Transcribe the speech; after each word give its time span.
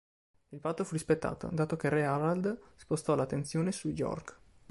Il 0.49 0.59
patto 0.59 0.83
fu 0.83 0.93
rispettato, 0.93 1.47
dato 1.51 1.75
che 1.75 1.87
re 1.87 2.03
Harald 2.05 2.59
spostò 2.75 3.13
l'attenzione 3.13 3.71
su 3.71 3.87
York. 3.89 4.35